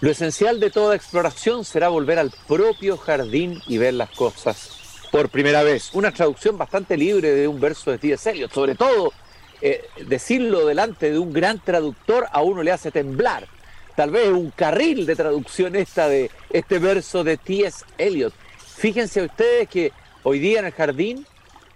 [0.00, 5.30] Lo esencial de toda exploración será volver al propio jardín y ver las cosas por
[5.30, 5.88] primera vez.
[5.94, 8.30] Una traducción bastante libre de un verso de T.S.
[8.30, 8.52] Eliot.
[8.52, 9.14] Sobre todo,
[9.62, 13.48] eh, decirlo delante de un gran traductor a uno le hace temblar.
[13.94, 17.82] Tal vez un carril de traducción esta de este verso de T.S.
[17.96, 18.34] Eliot.
[18.76, 19.92] Fíjense ustedes que
[20.24, 21.26] hoy día en el jardín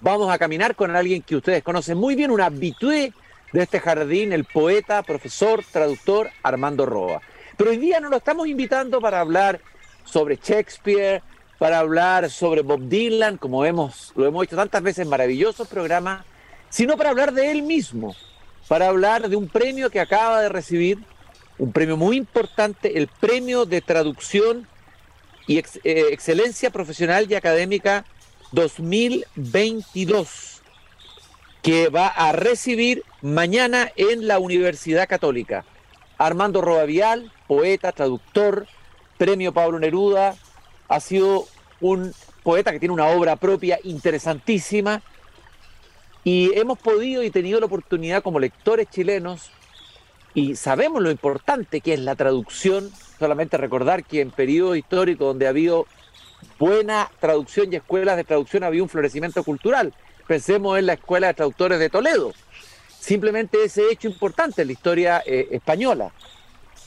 [0.03, 3.15] vamos a caminar con alguien que ustedes conocen muy bien, un habitué
[3.55, 7.23] de este jardín, el poeta, profesor, traductor Armando Roa.
[7.61, 9.61] Pero hoy día no lo estamos invitando para hablar
[10.07, 11.23] sobre Shakespeare,
[11.59, 16.25] para hablar sobre Bob Dylan, como hemos, lo hemos hecho tantas veces en maravillosos programas,
[16.71, 18.17] sino para hablar de él mismo,
[18.67, 21.01] para hablar de un premio que acaba de recibir,
[21.59, 24.67] un premio muy importante, el premio de traducción
[25.47, 28.07] y eh, excelencia profesional y académica
[28.53, 30.63] 2022,
[31.61, 35.67] que va a recibir mañana en la Universidad Católica.
[36.17, 38.69] Armando Robavial, poeta, traductor,
[39.19, 40.37] premio Pablo Neruda,
[40.87, 41.47] ha sido
[41.81, 45.03] un poeta que tiene una obra propia interesantísima
[46.23, 49.51] y hemos podido y tenido la oportunidad como lectores chilenos
[50.33, 55.47] y sabemos lo importante que es la traducción, solamente recordar que en periodo histórico donde
[55.47, 55.89] ha habido
[56.57, 59.93] buena traducción y escuelas de traducción había un florecimiento cultural.
[60.29, 62.33] Pensemos en la Escuela de Traductores de Toledo,
[63.01, 66.13] simplemente ese hecho importante en la historia eh, española.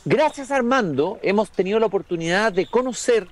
[0.06, 3.26] Gracias a Armando hemos tenido la oportunidad de conocer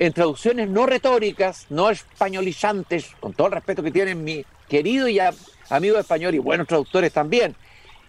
[0.00, 5.20] en traducciones no retóricas, no españolizantes, con todo el respeto que tienen mi querido y
[5.68, 7.54] amigo español y buenos traductores también.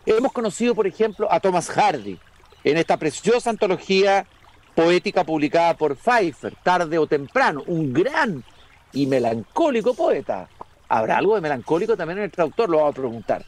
[0.08, 2.18] Hemos conocido, por ejemplo, a Thomas Hardy
[2.64, 4.26] en esta preciosa antología
[4.74, 8.44] poética publicada por Pfeiffer, tarde o temprano, un gran
[8.92, 10.50] y melancólico poeta.
[10.90, 12.72] ¿Habrá algo de melancólico también en el traductor?
[12.72, 13.46] Lo vamos a preguntar.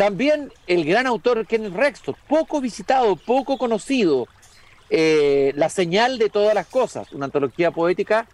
[0.00, 4.28] También el gran autor Kenneth Rexton, poco visitado, poco conocido,
[4.88, 8.26] eh, La señal de todas las cosas, una antología poética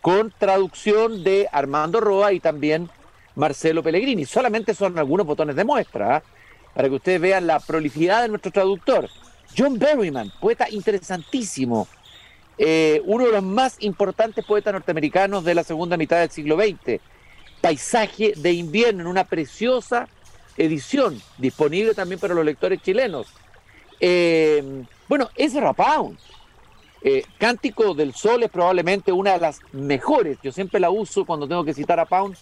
[0.00, 2.90] con traducción de Armando Roa y también
[3.36, 4.24] Marcelo Pellegrini.
[4.24, 6.22] Solamente son algunos botones de muestra, ¿ah?
[6.74, 9.08] para que ustedes vean la prolificidad de nuestro traductor.
[9.56, 11.86] John Berryman, poeta interesantísimo,
[12.58, 17.00] eh, uno de los más importantes poetas norteamericanos de la segunda mitad del siglo XX.
[17.60, 20.08] Paisaje de invierno en una preciosa
[20.56, 23.28] edición, disponible también para los lectores chilenos.
[24.00, 26.18] Eh, bueno, es Pound.
[27.04, 31.48] Eh, Cántico del Sol es probablemente una de las mejores, yo siempre la uso cuando
[31.48, 32.36] tengo que citar a Pound,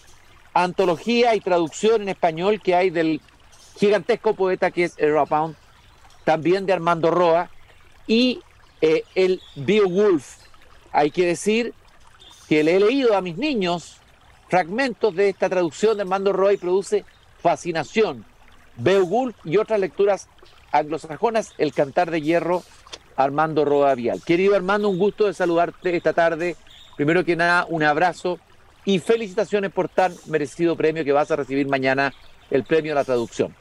[0.53, 3.21] antología y traducción en español que hay del
[3.77, 5.55] gigantesco poeta que es Ezra Pound,
[6.23, 7.49] también de Armando Roa,
[8.05, 8.39] y
[8.81, 10.37] eh, el Beowulf.
[10.91, 11.73] Hay que decir
[12.47, 13.97] que le he leído a mis niños
[14.49, 17.05] fragmentos de esta traducción de Armando Roa y produce
[17.41, 18.25] fascinación.
[18.77, 20.29] Beowulf y otras lecturas
[20.71, 22.63] anglosajonas, El Cantar de Hierro,
[23.15, 24.21] Armando Roa Vial.
[24.23, 26.55] Querido Armando, un gusto de saludarte esta tarde.
[26.95, 28.39] Primero que nada, un abrazo
[28.85, 32.13] y felicitaciones por tan merecido premio que vas a recibir mañana,
[32.49, 33.53] el premio a la traducción.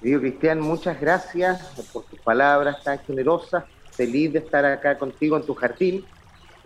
[0.00, 1.62] Querido Cristian, muchas gracias
[1.92, 3.64] por tus palabras tan generosas.
[3.90, 6.04] Feliz de estar acá contigo en tu jardín.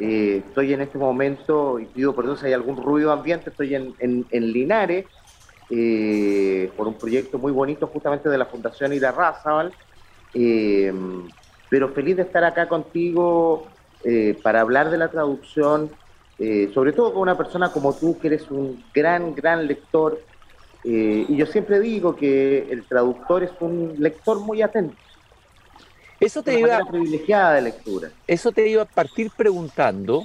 [0.00, 3.94] Eh, estoy en este momento, y pido perdón si hay algún ruido ambiente, estoy en,
[3.98, 5.06] en Linares,
[5.70, 9.72] eh, por un proyecto muy bonito justamente de la Fundación Ida Razabal.
[10.34, 10.92] Eh,
[11.68, 13.66] pero feliz de estar acá contigo
[14.04, 15.90] eh, para hablar de la traducción,
[16.72, 20.22] sobre todo con una persona como tú, que eres un gran, gran lector.
[20.84, 24.96] y yo siempre digo que el traductor es un lector muy atento.
[26.20, 28.10] Eso te iba privilegiada de lectura.
[28.26, 30.24] Eso te iba a partir preguntando.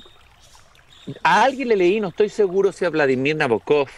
[1.23, 3.89] A alguien le leí, no estoy seguro si a Vladimir Nabokov,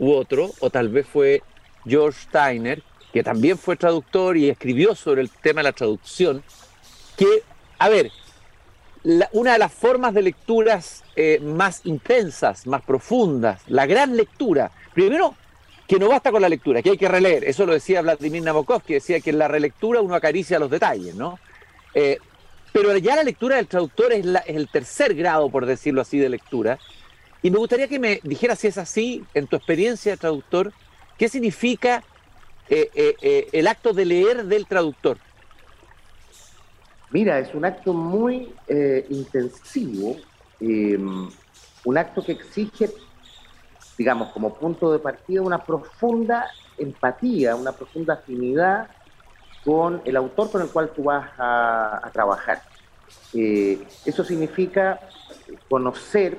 [0.00, 1.42] u otro, o tal vez fue
[1.86, 6.42] George Steiner, que también fue traductor y escribió sobre el tema de la traducción,
[7.16, 7.42] que,
[7.78, 8.10] a ver,
[9.32, 15.34] una de las formas de lecturas eh, más intensas, más profundas, la gran lectura, primero,
[15.86, 18.82] que no basta con la lectura, que hay que releer, eso lo decía Vladimir Nabokov,
[18.82, 21.38] que decía que en la relectura uno acaricia los detalles, ¿no?
[21.94, 22.18] Eh,
[22.72, 26.28] pero ya la lectura del traductor es, es el tercer grado, por decirlo así, de
[26.28, 26.78] lectura,
[27.42, 30.72] y me gustaría que me dijeras si es así, en tu experiencia de traductor,
[31.16, 32.02] ¿qué significa
[32.68, 35.16] eh, eh, eh, el acto de leer del traductor?
[37.10, 38.54] Mira, es un acto muy
[39.08, 40.16] intensivo,
[40.60, 41.28] em,
[41.84, 42.90] un acto que exige,
[43.98, 46.48] digamos, como punto de partida, una profunda
[46.78, 48.88] empatía, una profunda afinidad
[49.64, 52.62] con el autor con el cual tú vas a trabajar.
[53.32, 55.00] eso significa
[55.68, 56.38] conocer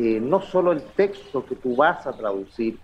[0.00, 2.78] eh, no solo el texto que tú vas a traducir,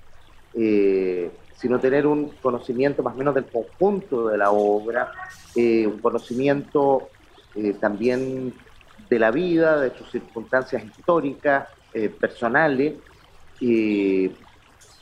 [0.53, 5.13] eh, sino tener un conocimiento más o menos del conjunto de la obra,
[5.55, 7.11] eh, un conocimiento
[7.81, 8.53] también
[9.09, 11.69] de la vida, de sus circunstancias históricas,
[12.21, 12.95] personales,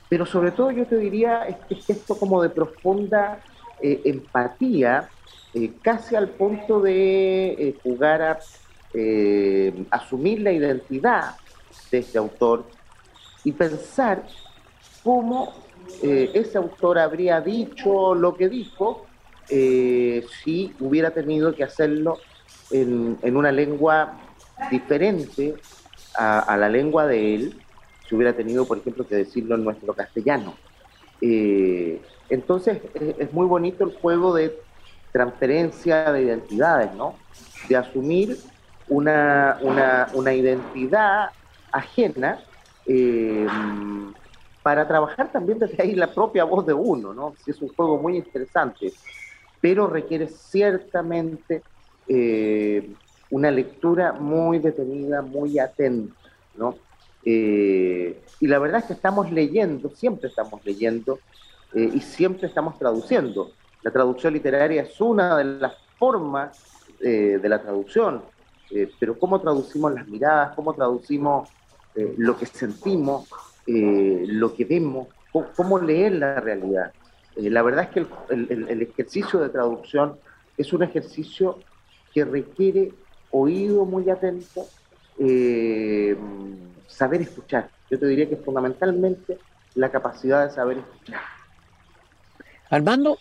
[0.06, 3.42] pero sobre todo yo te diría es esto como de profunda
[3.80, 5.10] empatía,
[5.80, 8.38] casi al punto de jugar a
[9.90, 11.36] asumir la identidad
[11.92, 12.64] de este autor
[13.44, 14.24] y pensar
[15.04, 15.52] cómo
[16.02, 19.06] eh, ese autor habría dicho lo que dijo
[19.48, 22.18] eh, si hubiera tenido que hacerlo
[22.70, 24.18] en, una lengua
[24.70, 25.54] diferente
[26.14, 27.60] a, la lengua de él,
[28.08, 30.54] si hubiera tenido, por ejemplo, que decirlo en nuestro castellano.
[31.20, 34.58] Eh, entonces es, muy bonito el juego de
[35.10, 37.14] transferencia de identidades, ¿no?
[37.68, 38.38] De asumir
[38.88, 39.58] una,
[40.14, 41.30] una identidad
[41.72, 42.38] ajena
[44.62, 47.34] para trabajar también desde ahí la propia voz de uno, ¿no?
[47.46, 48.92] Es un juego muy interesante,
[49.60, 51.62] pero requiere ciertamente
[52.06, 52.90] eh,
[53.30, 56.14] una lectura muy detenida, muy atenta,
[56.56, 56.76] ¿no?
[57.24, 61.18] Eh, y la verdad es que estamos leyendo, siempre estamos leyendo
[61.74, 63.52] eh, y siempre estamos traduciendo.
[63.82, 66.68] La traducción literaria es una de las formas
[67.00, 68.22] de la traducción,
[69.00, 71.48] pero cómo traducimos las miradas, cómo traducimos
[71.94, 73.28] lo que sentimos,
[73.66, 76.92] eh, lo que vemos, cómo, leer la realidad.
[77.36, 80.16] Eh, la verdad es que el, ejercicio de traducción
[80.56, 81.58] es un ejercicio
[82.12, 82.92] que requiere
[83.30, 84.66] oído muy atento,
[85.18, 86.16] eh,
[86.86, 87.70] saber escuchar.
[87.90, 89.38] Yo te diría que fundamentalmente
[89.74, 91.20] la capacidad de saber escuchar.
[92.68, 93.18] Armando,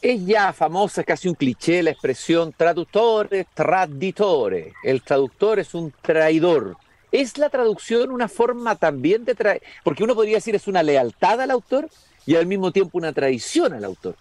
[0.00, 4.72] es ya famosa, es casi un cliché la expresión traductore, traditore.
[4.82, 6.76] El traductor es un traidor.
[7.10, 9.62] ¿Es la traducción una forma también de traer?
[9.82, 11.88] Porque uno podría decir es una lealtad al autor
[12.26, 14.14] y al mismo tiempo una traición al autor.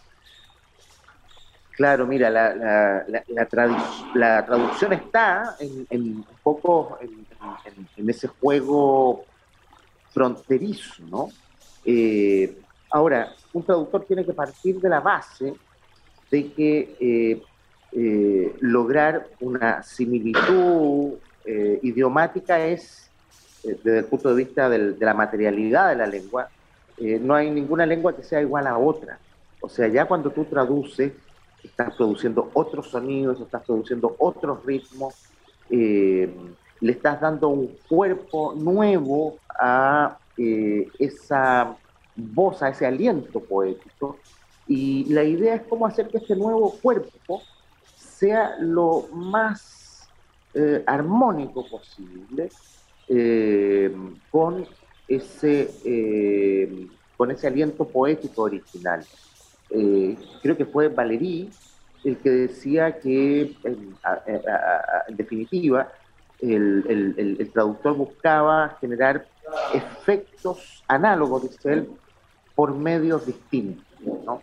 [1.78, 3.06] Claro, mira, la,
[4.16, 9.26] la, traducción está en, un poco en, ese juego
[10.10, 11.30] fronterizo, ¿no?
[11.86, 12.58] Eh,
[12.90, 15.54] ahora, un traductor tiene que partir de la base
[16.32, 17.44] de que eh,
[17.92, 21.14] eh, lograr una similitud
[21.50, 23.10] eh, idiomática es,
[23.64, 26.50] eh, desde el punto de vista de la materialidad de la lengua,
[26.98, 29.18] eh, no hay ninguna lengua que sea igual a otra.
[29.62, 31.14] O sea, ya cuando tú traduces,
[31.64, 35.16] estás produciendo otros sonidos, estás produciendo otros ritmos,
[35.70, 41.76] le estás dando un cuerpo nuevo a esa
[42.16, 44.18] voz, a ese aliento poético.
[44.68, 47.42] Y la idea es cómo hacer que este nuevo cuerpo
[47.96, 49.77] sea lo más
[50.60, 52.50] eh, armónico posible
[53.08, 53.96] eh,
[54.32, 54.66] con,
[55.08, 59.06] ese, eh, con ese aliento poético original.
[59.70, 61.52] creo que fue Valéry
[62.04, 63.96] el que decía que, en,
[65.10, 65.92] definitiva,
[66.42, 69.28] el, traductor buscaba generar
[69.76, 71.90] efectos análogos, dice él,
[72.56, 73.86] por medios distintos.
[74.26, 74.42] ¿no?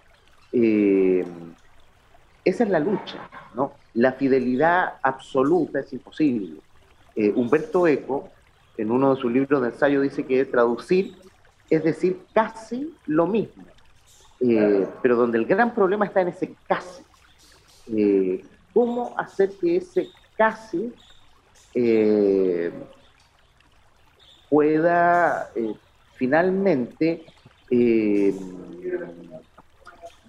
[2.45, 3.73] Esa es la lucha, ¿no?
[3.95, 6.61] La fidelidad absoluta es imposible.
[7.17, 8.29] Eh, Humberto Eco,
[8.77, 11.17] en uno de sus libros de ensayo, dice que traducir
[11.71, 13.65] es decir casi lo mismo,
[14.41, 17.03] eh, pero donde el gran problema está en ese casi.
[17.97, 20.93] Eh, ¿Cómo hacer que ese casi
[24.49, 25.51] pueda
[26.17, 27.25] finalmente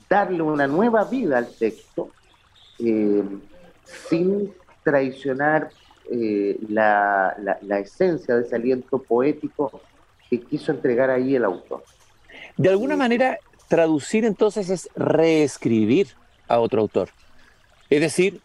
[0.09, 2.11] darle una nueva vida al texto
[2.79, 3.23] eh,
[4.09, 5.69] sin traicionar
[6.11, 7.35] eh, la,
[7.79, 9.81] esencia de ese aliento poético
[10.29, 11.83] que quiso entregar ahí el autor.
[12.57, 16.09] De alguna manera, traducir entonces es reescribir
[16.47, 17.09] a otro autor.
[17.89, 18.41] Es decir,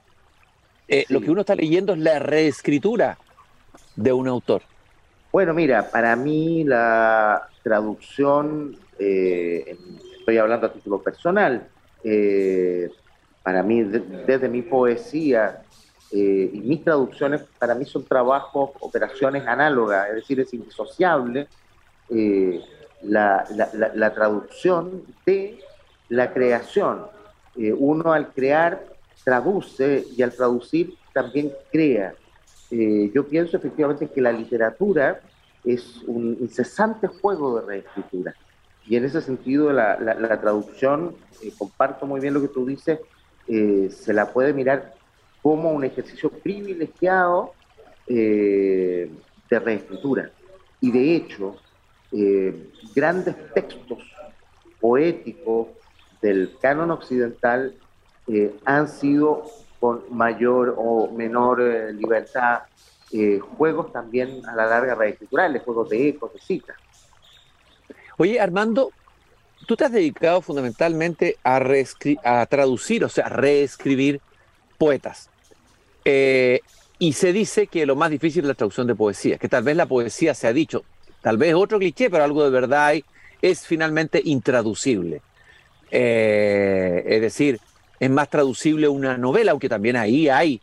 [0.89, 3.19] eh, lo que uno está leyendo es la reescritura
[3.97, 4.63] de un autor.
[5.33, 8.77] Bueno, mira, para mí la traducción
[10.31, 11.67] estoy hablando a título personal,
[12.05, 12.89] eh,
[13.43, 15.63] para mí, desde mi poesía
[16.13, 21.49] eh, y mis traducciones, para mí son trabajos, operaciones análogas, es decir, es indisociable
[22.11, 22.61] eh,
[23.03, 23.45] la,
[23.95, 25.59] la, traducción de
[26.09, 27.07] la creación.
[27.57, 28.85] uno al crear
[29.25, 32.15] traduce y al traducir también crea.
[32.71, 35.21] yo pienso efectivamente que la literatura
[35.65, 38.35] es un incesante juego de reescritura.
[38.91, 42.99] Y en ese sentido, la, traducción, eh, comparto muy bien lo que tú dices,
[43.47, 44.95] eh, se la puede mirar
[45.43, 47.53] como un ejercicio privilegiado
[48.09, 49.09] eh,
[49.49, 50.33] de reescritura.
[50.81, 51.57] Y de hecho,
[52.93, 53.99] grandes textos
[54.81, 55.69] poéticos
[56.21, 57.77] del canon occidental
[58.65, 59.45] han sido
[59.79, 61.61] con mayor o menor
[61.95, 62.63] libertad
[63.57, 66.77] juegos también a la larga reescriturales, juegos de ecos, de citas.
[68.21, 68.93] Oye, Armando,
[69.67, 71.59] tú te has dedicado fundamentalmente a,
[72.23, 74.21] a traducir, o sea, reescribir
[74.77, 75.31] poetas.
[76.05, 79.75] y se dice que lo más difícil es la traducción de poesía, que tal vez
[79.75, 80.85] la poesía se ha dicho,
[81.23, 82.93] tal vez otro cliché, pero algo de verdad
[83.41, 85.23] es finalmente intraducible.
[85.91, 87.59] es decir,
[88.01, 90.61] es más traducible una novela, aunque también ahí hay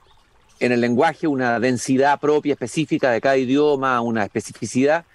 [0.59, 5.05] en el lenguaje una densidad propia, específica de cada idioma, una especificidad,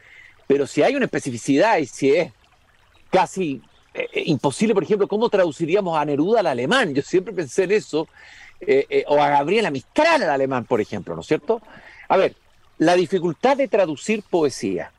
[0.52, 2.30] pero si hay una especificidad y si es
[3.10, 3.62] casi
[3.94, 6.92] eh, eh, imposible, por ejemplo, ¿cómo traduciríamos a Neruda al alemán?
[6.92, 8.06] Yo siempre pensé en eso,
[8.60, 11.62] eh, o a Gabriela Mistral al alemán, por ejemplo, ¿no es cierto?
[12.06, 12.34] A ver,
[12.76, 14.92] la dificultad de traducir poesía.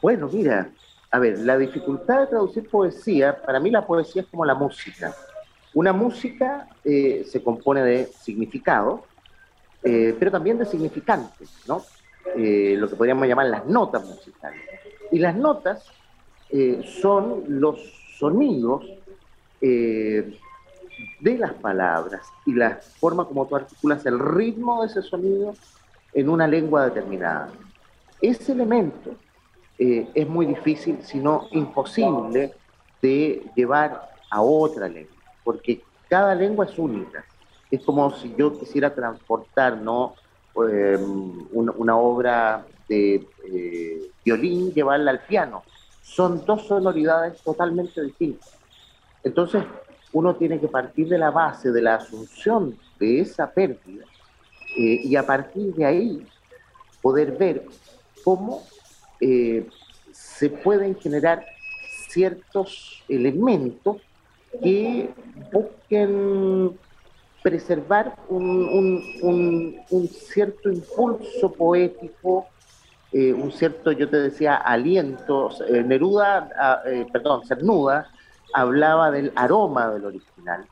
[0.00, 0.70] Bueno, mira,
[1.10, 5.12] a ver, la dificultad de traducir poesía, para mí la poesía es como la música.
[5.74, 9.04] Una música eh, se compone de significado,
[9.82, 11.82] eh, pero también de significantes, ¿no?
[12.34, 14.60] Eh, lo que podríamos llamar las notas musicales.
[15.12, 15.84] Y las notas
[17.00, 17.78] son los
[18.18, 18.84] sonidos
[19.60, 25.54] de las palabras y la forma como tú articulas el ritmo de ese sonido
[26.12, 27.50] en una lengua determinada.
[28.20, 29.14] Ese elemento
[29.78, 32.54] eh, es muy difícil, si no imposible,
[33.02, 35.14] de llevar a otra lengua,
[35.44, 37.24] porque cada lengua es única.
[37.70, 40.14] Es como si yo quisiera transportar ¿no?
[40.64, 45.64] Em, una, obra de eh, violín, llevarla al piano.
[46.02, 48.56] Son dos sonoridades totalmente distintas.
[49.22, 49.64] Entonces,
[50.12, 54.04] uno tiene que partir de la base, de la asunción de esa pérdida,
[54.78, 56.26] eh, y a partir de ahí
[57.02, 57.66] poder ver
[58.24, 58.62] cómo
[59.20, 59.68] eh,
[60.10, 61.44] se pueden generar
[62.08, 63.98] ciertos elementos
[64.62, 65.10] que
[65.52, 66.78] busquen
[67.46, 72.48] preservar un, cierto impulso poético,
[73.12, 75.50] eh, un cierto, yo te decía, aliento.
[75.68, 78.10] Eh, Neruda, ah, perdón, Cernuda,
[78.52, 80.66] hablaba del aroma del original,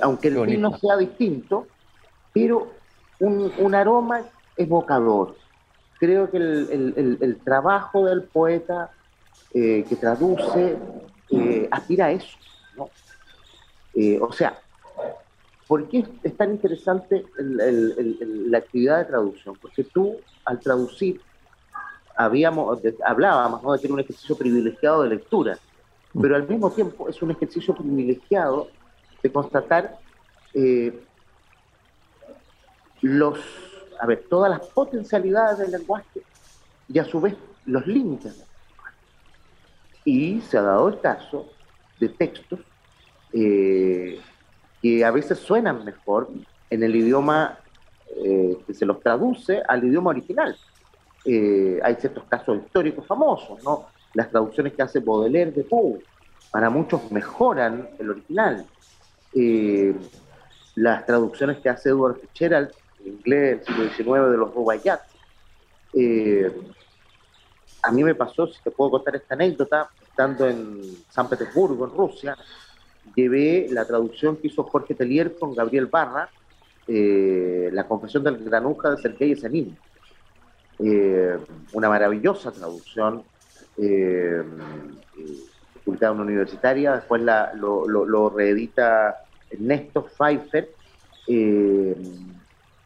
[0.00, 1.66] aunque el vino sea distinto,
[2.32, 2.68] pero
[3.18, 4.22] un, aroma
[4.56, 5.36] evocador,
[5.98, 8.90] creo que el, trabajo del poeta
[9.52, 10.78] eh, que traduce
[11.30, 12.38] eh, aspira a eso.
[13.94, 14.58] Eh, o sea,
[15.70, 19.54] ¿por qué es tan interesante la actividad de traducción?
[19.62, 21.20] Porque tú, al traducir,
[22.16, 25.56] habíamos, hablábamos de que era un ejercicio privilegiado de lectura,
[26.20, 28.66] pero al mismo tiempo es un ejercicio privilegiado
[29.22, 29.96] de constatar
[33.02, 33.38] los
[34.00, 36.22] a ver, todas las potencialidades del lenguaje
[36.88, 37.36] y a su vez
[37.66, 38.44] los límites
[40.04, 41.48] Y se ha dado el caso
[42.00, 42.58] de textos
[43.32, 44.20] eh,
[44.82, 46.28] que a veces suenan mejor
[46.70, 47.58] en el idioma
[48.24, 50.56] eh, que se los traduce al idioma original.
[51.24, 53.86] Eh, hay ciertos casos históricos famosos, ¿no?
[54.14, 56.00] Las traducciones que hace Baudelaire de Poe,
[56.50, 58.66] para muchos mejoran el original.
[60.74, 62.70] las traducciones que hace Edward Fitzgerald
[63.04, 65.00] inglés del siglo XIX de los Rubaiyat.
[65.94, 66.52] Eh,
[67.82, 71.92] a mí me pasó, si te puedo contar esta anécdota, estando en San Petersburgo, en
[71.92, 72.36] Rusia,
[73.14, 76.28] llevé la traducción que hizo Jorge Telier con Gabriel Barra,
[76.86, 79.76] eh, La confesión del granuja de Sergei Zenin.
[80.78, 81.38] Eh,
[81.72, 83.22] una maravillosa traducción,
[83.76, 84.42] eh,
[85.84, 90.70] publicada en una universitaria, después la, lo, lo, lo, reedita Ernesto Pfeiffer.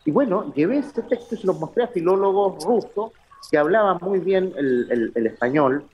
[0.05, 3.13] Y bueno, llevé ese texto y se los mostré a filólogos rusos
[3.51, 5.85] que hablaban muy bien el, español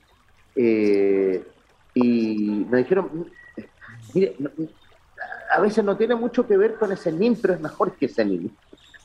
[0.57, 1.45] eh,
[1.95, 3.31] y me dijeron,
[4.15, 4.37] mire,
[5.51, 8.25] a veces no tiene mucho que ver con ese NIM, pero es mejor que ese
[8.25, 8.51] NIM.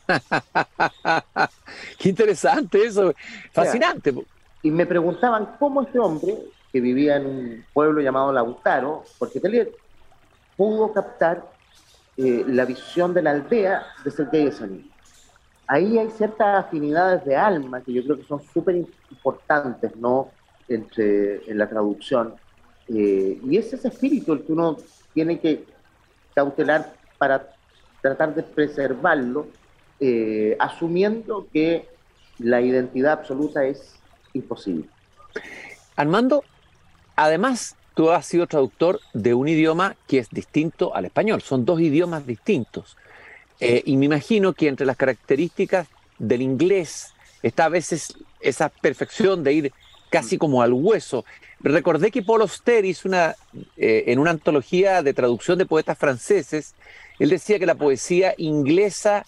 [1.97, 3.13] Qué interesante eso,
[3.51, 4.13] fascinante.
[4.61, 6.37] y me preguntaban cómo este hombre,
[6.71, 9.71] que vivía en un pueblo llamado Lautaro, porque Telier,
[10.55, 11.45] pudo captar
[12.17, 14.91] eh, la visión de la aldea de Sergei Sanin
[15.67, 20.29] ahí hay ciertas afinidades de alma que yo creo que son súper importantes, ¿no?
[20.67, 22.35] Entre, en la traducción.
[22.89, 24.77] Eh, y es ese espíritu el que uno
[25.13, 25.63] tiene que
[26.33, 27.55] cautelar para
[28.01, 29.47] tratar de preservarlo,
[29.99, 31.87] eh, asumiendo que
[32.37, 33.95] la identidad absoluta es
[34.33, 34.85] imposible.
[35.95, 36.43] Armando,
[37.15, 41.79] además, tú has sido traductor de un idioma que es distinto al español, son dos
[41.79, 42.97] idiomas distintos.
[43.59, 45.87] Eh, y me imagino que entre las características
[46.19, 49.73] del inglés está a veces esa perfección de ir
[50.09, 51.25] casi como al hueso.
[51.59, 53.35] Recordé que Paul Auster hizo una,
[53.77, 56.75] eh, en una antología de traducción de poetas franceses,
[57.19, 59.25] él decía que la poesía inglesa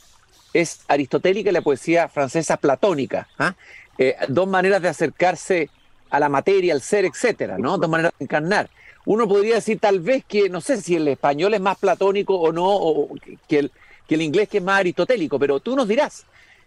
[0.53, 3.27] es aristotélica y la poesía francesa platónica.
[3.39, 3.55] ¿ah?
[3.97, 5.69] Eh, dos maneras de acercarse
[6.09, 7.77] a la materia, al ser, etcétera, ¿no?
[7.77, 8.69] Dos maneras de encarnar.
[9.05, 12.51] Uno podría decir tal vez que, no sé si el español es más platónico o
[12.51, 13.09] no, o
[13.47, 13.71] que el,
[14.07, 16.25] que el inglés que es más aristotélico, pero tú nos dirás,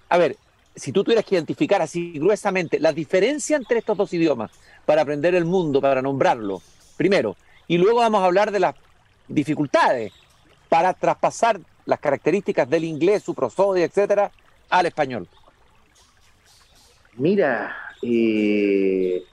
[0.09, 0.37] a ver,
[0.75, 4.51] si tú tuvieras que identificar así gruesamente la diferencia entre estos dos idiomas
[4.87, 6.63] para aprender el mundo, para nombrarlo,
[6.97, 7.37] primero,
[7.67, 8.75] y luego vamos a hablar de las
[9.29, 10.13] dificultades
[10.69, 14.31] para traspasar las características del inglés, su prosodia, etcétera,
[14.69, 15.29] al español.
[17.15, 19.25] Mira, eh,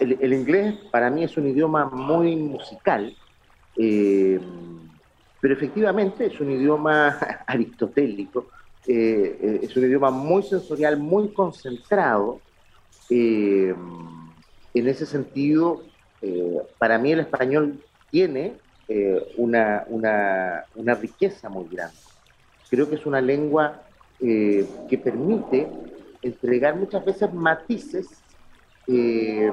[0.00, 3.14] el, inglés para mí es un idioma muy musical.
[3.76, 4.40] Eh,
[5.40, 8.48] pero efectivamente es un idioma aristotélico,
[8.86, 12.40] eh, eh, es un idioma muy sensorial, muy concentrado.
[13.10, 13.74] Eh,
[14.72, 15.82] en ese sentido,
[16.78, 18.54] para mí el español tiene
[19.36, 21.96] una, una, riqueza muy grande.
[22.68, 23.82] Creo que es una lengua
[24.20, 25.66] que permite
[26.22, 28.06] entregar muchas veces matices
[28.86, 29.52] que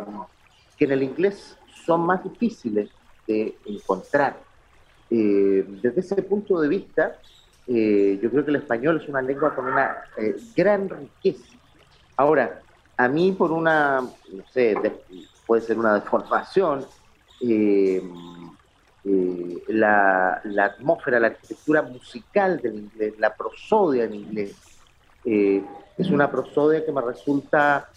[0.79, 2.91] en el inglés son más difíciles
[3.25, 4.37] de encontrar.
[5.09, 7.19] Desde ese punto de vista,
[7.67, 11.53] eh, yo creo que el español es una lengua con una eh, gran riqueza.
[12.15, 12.61] Ahora,
[12.95, 14.75] a mí por una, no sé,
[15.45, 16.85] puede ser una deformación,
[19.67, 24.55] la, la, atmósfera, la arquitectura musical del inglés, la prosodia en inglés,
[25.23, 27.89] es una prosodia que me resulta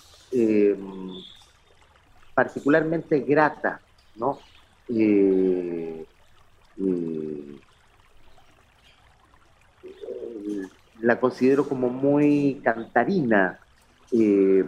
[2.35, 3.81] particularmente grata,
[4.17, 4.39] ¿no?
[11.01, 13.59] La considero como muy cantarina.
[14.13, 14.65] Eh,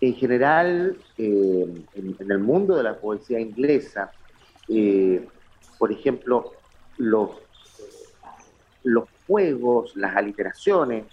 [0.00, 4.12] en general, eh, en, el mundo de la poesía inglesa,
[4.68, 5.26] eh,
[5.78, 6.52] por ejemplo,
[6.96, 7.30] los,
[8.84, 11.04] los juegos, las aliteraciones,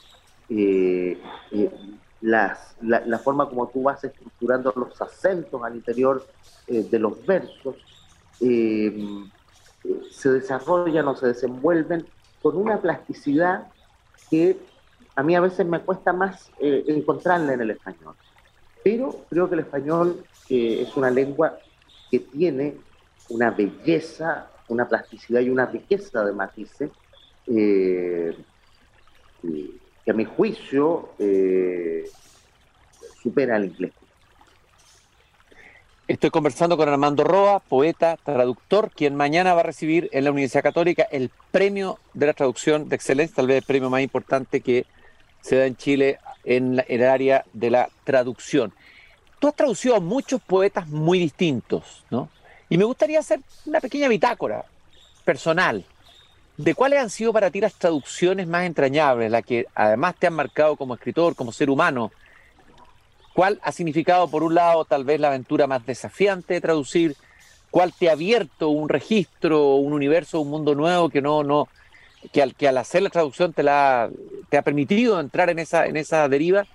[2.21, 6.25] las, la, forma como tú vas estructurando los acentos al interior
[6.67, 7.75] de los versos,
[8.39, 12.05] se desarrollan o se desenvuelven
[12.43, 13.67] con una plasticidad
[14.29, 14.57] que
[15.15, 18.15] a mí a veces me cuesta más eh, encontrarla en el español.
[18.83, 21.57] Pero creo que el español eh, es una lengua
[22.11, 22.77] que tiene
[23.29, 26.91] una belleza, una plasticidad y una riqueza de matices
[27.47, 28.37] eh,
[29.41, 31.09] que a mi juicio
[33.21, 33.93] supera al inglés.
[36.07, 40.61] Estoy conversando con Armando Roa, poeta, traductor, quien mañana va a recibir en la Universidad
[40.61, 44.85] Católica el premio de la traducción de excelencia, tal vez el premio más importante que
[45.41, 48.71] se da en Chile en, el área de la traducción.
[49.39, 52.29] Tú has traducido a muchos poetas muy distintos, ¿no?
[52.69, 54.63] Y me gustaría hacer una pequeña bitácora
[55.23, 55.83] personal
[56.55, 60.33] de cuáles han sido para ti las traducciones más entrañables, las que además te han
[60.33, 62.11] marcado como escritor, como ser humano,
[63.35, 67.17] ¿Cuál ha significado, por un lado, tal vez la aventura más desafiante de traducir?
[67.69, 71.67] ¿Cuál te ha abierto un registro, un universo, un mundo nuevo que no, no,
[72.31, 74.09] que al, hacer la traducción te, ha
[74.63, 76.65] permitido entrar en esa, en esa deriva?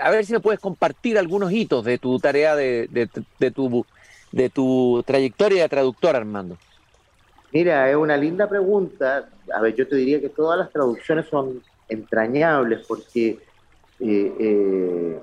[0.00, 3.86] A ver si me puedes compartir algunos hitos de tu tarea, de, de, tu,
[4.32, 6.58] de tu trayectoria de traductor, Armando.
[7.52, 9.28] Mira, es una linda pregunta.
[9.54, 13.38] A ver, yo te diría que todas las traducciones son entrañables porque
[14.00, 15.20] eh, eh,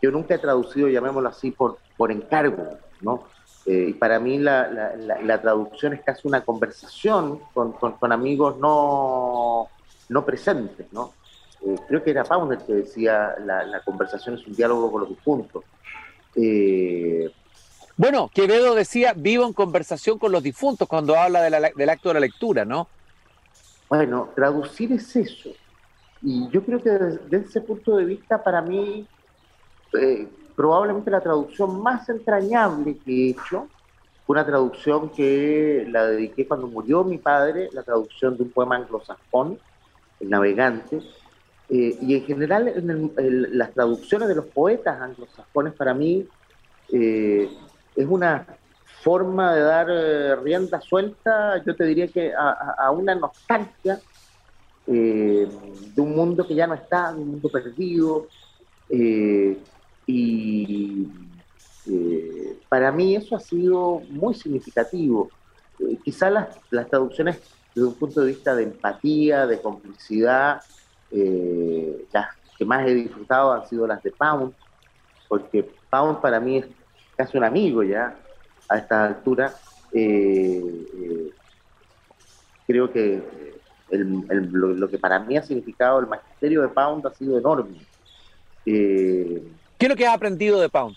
[0.00, 3.24] yo nunca he traducido, llamémoslo así, por, por encargo, ¿no?
[3.66, 9.68] Eh, y para mí la, la, traducción es casi una conversación con, con, amigos no,
[10.08, 11.12] no presentes, ¿no?
[11.66, 15.64] Eh, creo que era Pauner que decía la, conversación es un diálogo con los difuntos.
[16.34, 17.30] Eh,
[17.96, 22.20] bueno, Quevedo decía vivo en conversación con los difuntos cuando habla del acto de la
[22.20, 22.88] lectura, ¿no?
[23.88, 25.50] Bueno, traducir es eso.
[26.22, 29.06] Y yo creo que desde ese punto de vista, para mí,
[29.94, 33.68] eh, probablemente la traducción más entrañable que he hecho
[34.26, 39.58] una traducción que la dediqué cuando murió mi padre, la traducción de un poema anglosajón,
[40.20, 41.00] El Navegante.
[41.70, 46.26] Eh, y en general, en las traducciones de los poetas anglosajones, para mí,
[46.92, 47.50] eh,
[47.96, 48.46] es una
[49.02, 53.98] forma de dar rienda suelta, yo te diría que a, una nostalgia
[54.86, 55.48] de
[55.96, 58.26] un mundo que ya no está, de un mundo perdido,
[60.08, 61.06] y
[61.86, 65.28] eh, para mí eso ha sido muy significativo.
[65.78, 67.40] Eh, quizás las, las, traducciones
[67.74, 70.62] desde un punto de vista de empatía, de complicidad,
[71.10, 74.52] las que más he disfrutado han sido las de Pound,
[75.28, 76.66] porque Pound para mí es
[77.16, 78.16] casi un amigo ya
[78.68, 79.52] a esta altura.
[79.92, 81.30] Eh,
[82.66, 83.22] creo que
[83.90, 87.76] lo, que para mí ha significado el magisterio de Pound ha sido enorme.
[89.78, 90.96] ¿Qué es lo que has aprendido de Pound?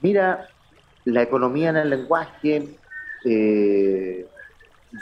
[0.00, 0.48] Mira,
[1.04, 2.76] la economía en el lenguaje,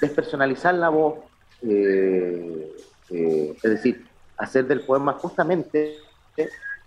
[0.01, 1.19] despersonalizar la voz,
[1.63, 5.97] es decir, hacer del poema justamente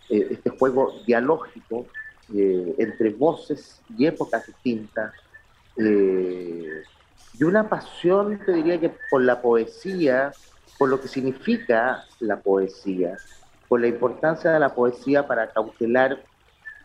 [0.10, 1.86] eh, este juego dialógico
[2.34, 5.13] eh, entre voces y épocas distintas,
[5.78, 6.82] eh,
[7.39, 10.32] y una pasión, te diría que por la poesía,
[10.78, 13.18] por lo que significa la poesía,
[13.69, 16.21] por la importancia de la poesía para cautelar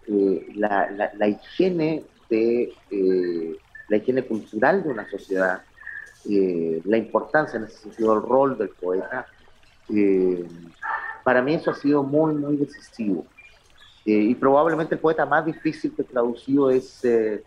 [0.06, 2.72] la, la, higiene de
[3.88, 5.62] la higiene cultural de una sociedad,
[6.26, 9.26] la importancia en ese sentido del rol del poeta,
[9.88, 10.46] eh,
[11.22, 13.26] para mí eso ha sido muy, muy decisivo.
[14.06, 17.42] Eh, y probablemente el poeta más difícil que traducido es eh,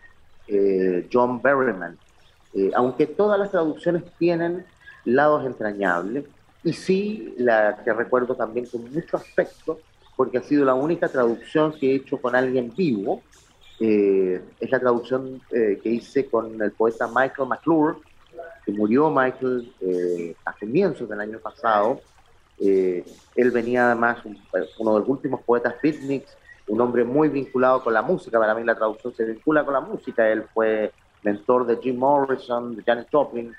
[1.11, 1.97] John Berryman,
[2.73, 4.65] aunque todas las traducciones tienen
[5.05, 6.25] lados entrañables,
[6.67, 9.79] y sí, la que recuerdo también con mucho aspecto,
[10.15, 13.21] porque ha sido la única traducción que he hecho con alguien vivo,
[13.79, 17.97] es la traducción que hice con el poeta Michael McClure,
[18.65, 19.71] que murió Michael
[20.43, 22.01] a comienzos del año pasado,
[22.59, 24.17] eh, él venía además,
[24.79, 26.35] uno de los últimos poetas beatniks,
[26.67, 29.81] un hombre muy vinculado con la música, para mí la traducción se vincula con la
[29.81, 30.91] música, él fue
[31.23, 33.53] mentor de Jim Morrison, de Janis Joplin,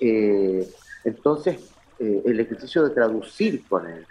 [0.00, 0.66] eh,
[1.04, 4.06] entonces eh, el ejercicio de traducir con él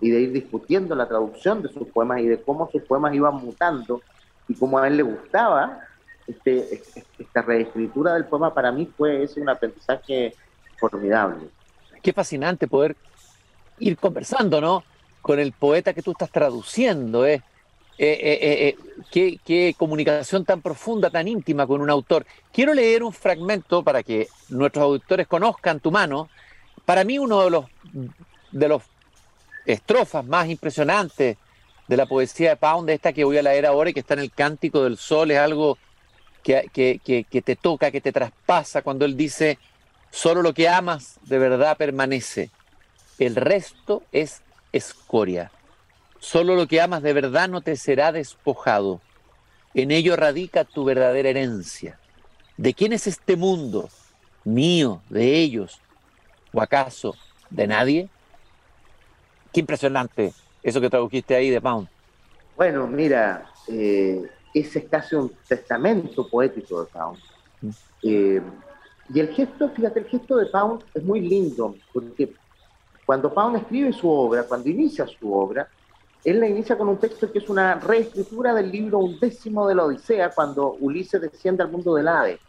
[0.00, 3.34] y de ir discutiendo la traducción de sus poemas y de cómo sus poemas iban
[3.36, 4.00] mutando
[4.48, 5.80] y cómo a él le gustaba
[6.26, 6.80] este,
[7.18, 10.34] esta reescritura del poema, para mí fue ese un aprendizaje
[10.78, 11.50] formidable
[12.04, 12.96] qué fascinante poder
[13.78, 14.84] ir conversando, ¿no?
[15.22, 17.42] Con el poeta que tú estás traduciendo, ¿eh?
[17.98, 18.76] Eh, eh,
[19.12, 22.26] eh qué, comunicación tan profunda, tan íntima con un autor.
[22.52, 26.28] Quiero leer un fragmento para que nuestros auditores conozcan tu mano.
[26.84, 27.64] Para mí uno de los,
[28.52, 28.82] de los
[29.66, 31.36] estrofas más impresionantes
[31.86, 34.20] de la poesía de Pound, esta que voy a leer ahora y que está en
[34.20, 35.78] el Cántico del Sol, es algo
[36.42, 39.58] que, que, que te toca, que te traspasa cuando él dice,
[40.14, 42.50] Solo lo que amas de verdad permanece.
[43.18, 45.50] El resto es escoria.
[46.24, 49.02] Solo lo que amas de verdad no te será despojado.
[49.74, 51.98] En ello radica tu verdadera herencia.
[52.56, 53.90] ¿De quién es este mundo?
[54.42, 55.02] ¿Mío?
[55.10, 55.82] ¿De ellos?
[56.50, 57.14] ¿O acaso
[57.50, 58.08] de nadie?
[59.52, 60.32] Qué impresionante
[60.62, 61.88] eso que tradujiste ahí de Pound.
[62.56, 64.22] Bueno, mira, eh,
[64.54, 67.18] ese es casi un testamento poético de Pound.
[67.60, 67.70] Mm.
[68.02, 68.42] Eh,
[69.12, 72.32] y el gesto, fíjate, el gesto de Pound es muy lindo, porque
[73.04, 75.68] cuando Pound escribe su obra, cuando inicia su obra,
[76.24, 79.84] él la inicia con un texto que es una reescritura del libro undécimo de la
[79.84, 82.40] Odisea, cuando Ulises desciende al mundo del Hades,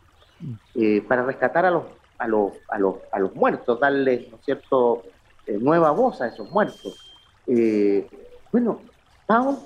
[0.76, 1.84] eh, para rescatar a los,
[2.18, 5.04] a, los, a, los, a los muertos, darle, ¿no cierto?,
[5.46, 7.12] eh, nueva voz a esos muertos.
[7.48, 8.08] Eh,
[8.52, 8.80] bueno,
[9.28, 9.60] Pound,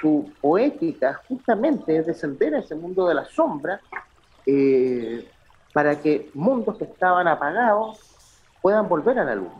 [0.00, 3.80] su poética justamente es descender a ese mundo de la sombra,
[5.72, 8.00] para que mundos que estaban apagados
[8.62, 9.52] puedan volver a la luz.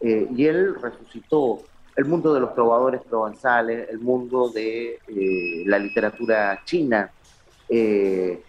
[0.00, 1.62] Eh, y él resucitó
[1.98, 7.10] el mundo de los trovadores provenzales, el mundo de eh, la literatura china,
[7.68, 8.40] eh,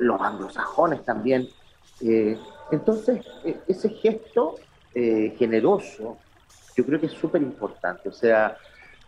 [0.00, 1.48] los anglosajones también.
[2.72, 3.24] entonces,
[3.68, 4.56] ese gesto
[4.92, 6.18] generoso,
[6.76, 8.08] yo creo que es súper importante.
[8.08, 8.56] O sea,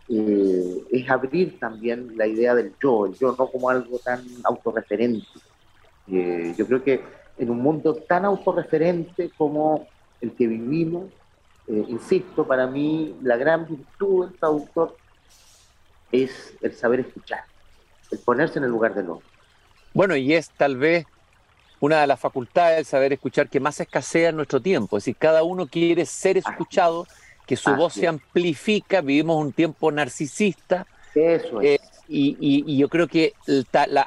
[0.07, 5.27] es abrir también la idea del yo, el yo no como algo tan autorreferente.
[6.07, 7.03] yo creo que
[7.37, 9.85] en un mundo tan autorreferente como
[10.21, 11.11] el que vivimos.
[11.71, 14.97] Eh, insisto, para mí la gran virtud del traductor
[16.11, 17.45] es el saber escuchar,
[18.11, 19.25] el ponerse en el lugar del otro.
[19.93, 21.05] Bueno, y es tal vez
[21.79, 24.97] una de las facultades del saber escuchar que más escasea en nuestro tiempo.
[24.97, 27.07] Es decir, cada uno quiere ser escuchado,
[27.47, 30.85] que su voz se amplifica, vivimos un tiempo narcisista.
[31.15, 31.79] Eso es.
[31.79, 31.79] Eh,
[32.13, 33.33] y, yo creo que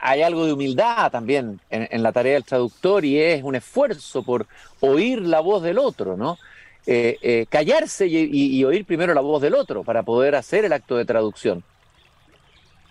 [0.03, 4.47] hay algo de humildad también en, la tarea del traductor y es un esfuerzo por
[4.81, 6.39] oír la voz del otro, ¿no?
[6.87, 10.97] Eh, eh, callarse y, oír primero la voz del otro para poder hacer el acto
[10.97, 11.63] de traducción.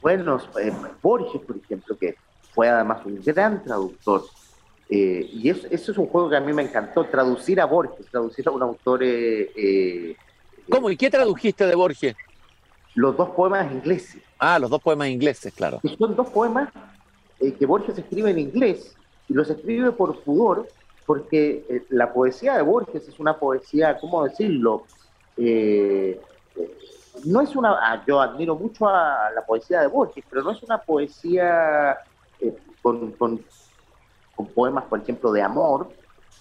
[0.01, 2.15] Bueno, eh, Borges, por ejemplo, que
[2.53, 4.23] fue además un gran traductor,
[4.89, 8.47] y eso, eso, es un juego que a mí me encantó, traducir a Borges, traducir
[8.47, 9.03] a un autor...
[10.69, 10.89] ¿Cómo?
[10.91, 12.15] ¿Y qué tradujiste de Borges?
[12.95, 14.21] Los dos poemas ingleses.
[14.37, 15.81] Ah, los dos poemas ingleses, claro.
[15.97, 16.69] son dos poemas
[17.39, 18.95] eh, que Borges escribe en inglés
[19.27, 20.67] y los escribe por pudor,
[21.05, 24.85] porque eh, la poesía de Borges es una poesía, ¿cómo decirlo?
[25.37, 26.19] Eh,
[27.25, 30.61] no es una, ah, yo admiro mucho a la poesía de Borges, pero no es
[30.63, 31.97] una poesía
[32.39, 33.39] eh, con, con,
[34.53, 35.89] poemas, por ejemplo, de amor,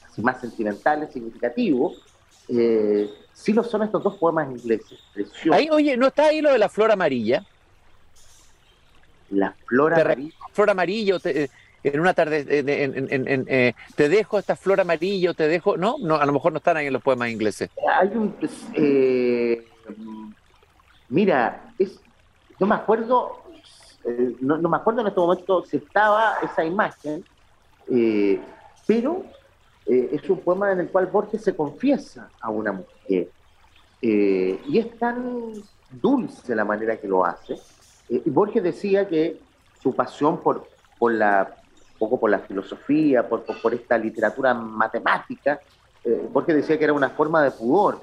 [0.09, 2.03] así más sentimentales, significativos.
[2.49, 4.99] Eh, sí lo son estos dos poemas ingleses.
[5.53, 7.47] Ahí, oye, ¿no está ahí lo de la flor amarilla?
[9.31, 10.35] La flor amarilla.
[10.53, 11.51] Flor amarilla, te,
[11.83, 15.97] en una tarde, eh, te dejo esta flor amarilla, te dejo, ¿no?
[15.99, 17.71] no A lo mejor no están ahí en los poemas ingleses.
[17.99, 19.67] Hay un, pues, eh,
[21.09, 22.01] mira, es,
[22.61, 23.43] no me acuerdo,
[24.05, 27.25] eh, no, me acuerdo en este momento si estaba esa imagen,
[28.87, 29.25] pero
[29.87, 33.29] es un poema en el cual Borges se confiesa a una mujer.
[34.01, 35.53] y es tan
[35.91, 37.57] dulce la manera que lo hace.
[38.09, 39.41] y Borges decía que
[39.83, 40.69] su pasión por,
[40.99, 41.62] por la
[42.03, 45.61] poco por la filosofía, por, por, esta literatura matemática,
[46.03, 48.01] eh, Borges decía que era una forma de pudor.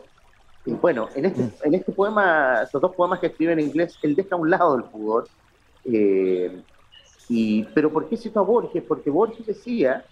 [0.65, 4.15] Y bueno, en este, en este poema, estos dos poemas que escribe en inglés, él
[4.15, 5.27] deja a un lado el pudor.
[5.83, 6.61] Eh,
[7.27, 8.83] y, pero ¿por qué citó a Borges?
[8.87, 10.05] Porque Borges decía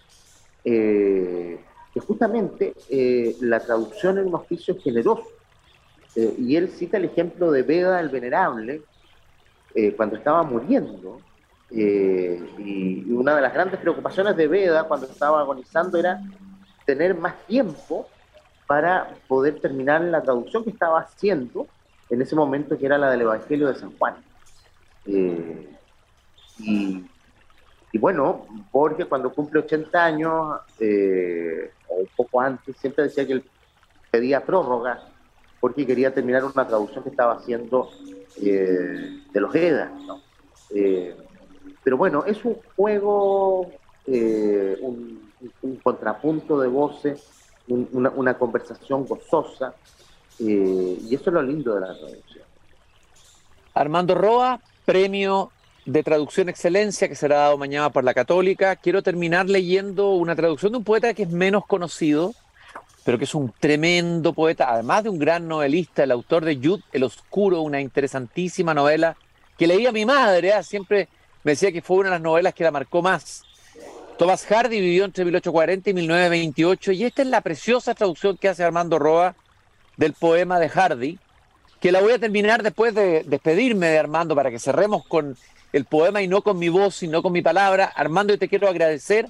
[0.64, 1.58] eh,
[1.94, 5.28] que justamente eh, la traducción es un oficio generoso.
[6.14, 8.82] y él cita el ejemplo de Veda el Venerable,
[9.96, 11.20] cuando estaba muriendo,
[11.70, 16.20] eh, y una de las grandes preocupaciones de Veda cuando estaba agonizando era
[16.86, 18.08] tener más tiempo
[18.66, 21.66] para poder terminar la traducción que estaba haciendo
[22.08, 24.16] en ese momento que era la del Evangelio de San Juan.
[25.06, 25.68] Eh,
[26.60, 27.04] y,
[27.98, 33.44] bueno, Borges cuando cumple 80 años, eh, o un poco antes, siempre decía que él
[34.10, 35.00] pedía prórroga
[35.60, 37.90] porque quería terminar una traducción que estaba haciendo
[38.40, 39.90] de los Edas.
[41.88, 43.66] Pero bueno, es un juego,
[44.06, 45.30] eh, un,
[45.82, 47.26] contrapunto de voces,
[47.66, 49.72] una, conversación gozosa,
[50.38, 52.44] eh, y eso es lo lindo de la traducción.
[53.72, 55.50] Armando Roa, premio
[55.86, 58.76] de traducción excelencia que será dado mañana por la Católica.
[58.76, 62.34] Quiero terminar leyendo una traducción de un poeta que es menos conocido,
[63.02, 66.82] pero que es un tremendo poeta, además de un gran novelista, el autor de Yud
[66.92, 69.16] el Oscuro, una interesantísima novela
[69.56, 70.62] que leía mi madre, ¿eh?
[70.62, 71.08] siempre
[71.44, 73.44] me decía que fue una de las novelas que la marcó más.
[74.18, 78.64] Thomas Hardy vivió entre 1840 y 1928 y esta es la preciosa traducción que hace
[78.64, 79.36] Armando Roa
[79.96, 81.18] del poema de Hardy,
[81.80, 85.36] que la voy a terminar después de despedirme de Armando para que cerremos con
[85.72, 87.84] el poema y no con mi voz, sino con mi palabra.
[87.84, 89.26] Armando, yo te quiero agradecer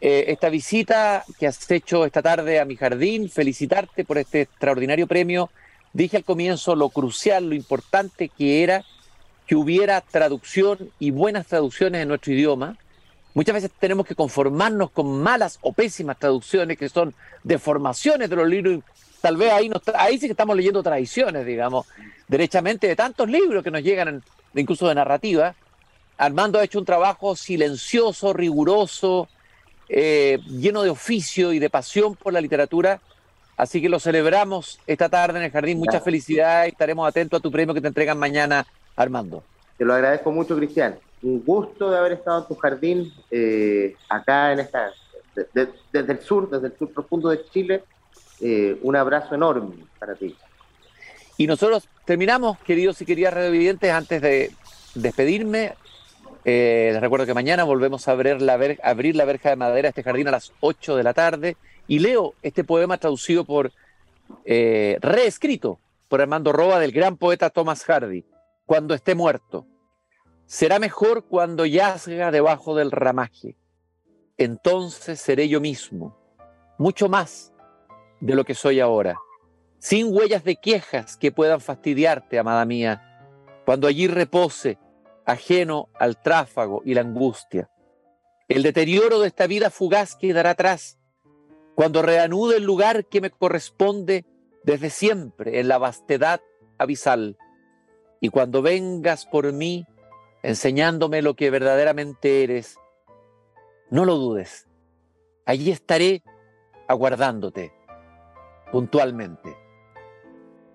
[0.00, 5.06] eh, esta visita que has hecho esta tarde a mi jardín, felicitarte por este extraordinario
[5.06, 5.50] premio.
[5.92, 8.84] Dije al comienzo lo crucial, lo importante que era
[9.46, 12.76] que hubiera traducción y buenas traducciones en nuestro idioma.
[13.34, 18.48] Muchas veces tenemos que conformarnos con malas o pésimas traducciones que son deformaciones de los
[18.48, 18.80] libros.
[19.20, 21.86] Tal vez ahí, ahí sí que estamos leyendo tradiciones, digamos,
[22.28, 24.22] derechamente de tantos libros que nos llegan,
[24.54, 25.54] incluso de narrativa.
[26.18, 29.28] Armando ha hecho un trabajo silencioso, riguroso,
[29.88, 33.00] eh, lleno de oficio y de pasión por la literatura.
[33.56, 35.78] Así que lo celebramos esta tarde en el jardín.
[35.78, 39.44] Mucha felicidad y estaremos atentos a tu premio que te entregan mañana Armando.
[39.76, 40.98] Te lo agradezco mucho, Cristian.
[41.22, 44.90] Un gusto de haber estado en tu jardín, eh, acá en esta,
[45.92, 47.84] desde el sur, desde el sur profundo de Chile.
[48.40, 50.34] Eh, un abrazo enorme para ti.
[51.36, 54.52] Y nosotros terminamos, queridos y queridas radiovidentes, antes de
[54.94, 55.74] despedirme.
[56.44, 60.02] Eh, les recuerdo que mañana volvemos a abrir la, abrir la verja de madera este
[60.02, 61.56] jardín a las 8 de la tarde.
[61.88, 63.72] Y leo este poema traducido por,
[64.44, 65.78] reescrito
[66.08, 68.24] por Armando Roa del gran poeta Thomas Hardy
[68.66, 69.66] cuando esté muerto.
[70.44, 73.56] Será mejor cuando yazga debajo del ramaje.
[74.36, 76.16] Entonces seré yo mismo,
[76.78, 77.54] mucho más
[78.20, 79.18] de lo que soy ahora,
[79.78, 83.02] sin huellas de quejas que puedan fastidiarte, amada mía,
[83.64, 84.78] cuando allí repose,
[85.24, 87.70] ajeno al tráfago y la angustia.
[88.48, 90.98] El deterioro de esta vida fugaz quedará atrás,
[91.74, 94.24] cuando reanude el lugar que me corresponde
[94.64, 96.40] desde siempre en la vastedad
[96.78, 97.36] abisal
[98.20, 99.86] y cuando vengas por mí
[100.42, 102.78] enseñándome lo que verdaderamente eres,
[103.90, 104.66] no lo dudes.
[105.44, 106.22] Allí estaré
[106.88, 107.72] aguardándote
[108.72, 109.56] puntualmente.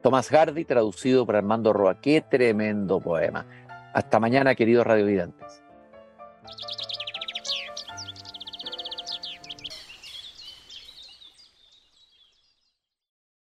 [0.02, 2.02] Tomás Hardy, traducido por Armando Roa.
[2.02, 3.46] Qué tremendo poema.
[3.94, 5.62] Hasta mañana, queridos radiovidentes.